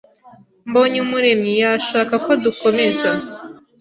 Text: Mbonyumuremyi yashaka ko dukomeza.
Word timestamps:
Mbonyumuremyi 0.69 1.53
yashaka 1.63 2.13
ko 2.25 2.31
dukomeza. 2.43 3.09